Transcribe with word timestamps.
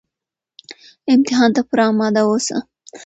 امتحان 1.13 1.49
ته 1.55 1.61
پوره 1.67 1.83
اماده 1.91 2.21
اوسه 2.27 2.57